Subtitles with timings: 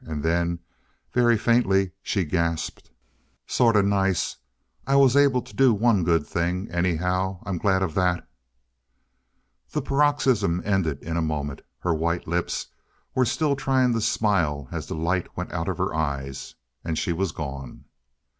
[0.03, 0.57] And then,
[1.13, 2.89] very faintly she gasped:
[3.45, 4.35] "Sort of nice
[4.87, 7.37] I was able to do one good thing anyhow.
[7.45, 8.27] I'm glad of that"
[9.73, 11.61] The paroxysm ended in a moment.
[11.81, 12.65] Her white lips
[13.13, 17.13] were still trying to smile as the light went out of her eyes and she
[17.13, 17.85] was gone.